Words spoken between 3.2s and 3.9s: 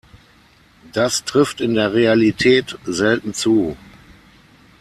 zu.